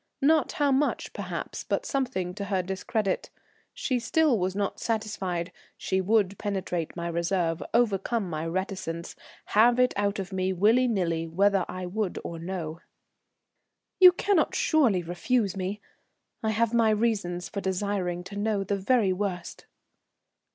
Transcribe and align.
Not 0.23 0.53
how 0.53 0.71
much, 0.71 1.13
perhaps, 1.13 1.63
but 1.63 1.85
something 1.85 2.33
to 2.33 2.45
her 2.45 2.63
discredit. 2.63 3.29
She 3.71 3.99
still 3.99 4.39
was 4.39 4.55
not 4.55 4.79
satisfied; 4.79 5.51
she 5.77 6.01
would 6.01 6.39
penetrate 6.39 6.95
my 6.95 7.07
reserve, 7.07 7.61
overcome 7.71 8.27
my 8.27 8.47
reticence, 8.47 9.15
have 9.53 9.79
it 9.79 9.93
out 9.95 10.17
of 10.17 10.33
me 10.33 10.53
willy 10.53 10.87
nilly, 10.87 11.27
whether 11.27 11.65
I 11.69 11.85
would 11.85 12.17
or 12.23 12.39
no. 12.39 12.79
"You 13.99 14.11
cannot 14.11 14.55
surely 14.55 15.03
refuse 15.03 15.55
me? 15.55 15.79
I 16.41 16.49
have 16.49 16.73
my 16.73 16.89
reasons 16.89 17.47
for 17.47 17.61
desiring 17.61 18.23
to 18.23 18.35
know 18.35 18.63
the 18.63 18.77
very 18.77 19.13
worst." 19.13 19.67